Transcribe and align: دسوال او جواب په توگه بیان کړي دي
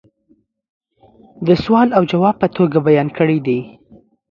دسوال 1.47 1.89
او 1.97 2.03
جواب 2.11 2.35
په 2.41 2.47
توگه 2.55 2.79
بیان 2.87 3.07
کړي 3.17 3.39
دي 3.47 3.59